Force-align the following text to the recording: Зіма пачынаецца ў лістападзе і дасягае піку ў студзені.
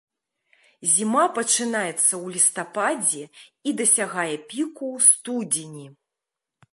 Зіма 0.93 1.25
пачынаецца 1.37 1.89
ў 1.89 2.25
лістападзе 2.37 3.23
і 3.27 3.69
дасягае 3.81 4.33
піку 4.49 4.85
ў 4.95 4.97
студзені. 5.09 5.85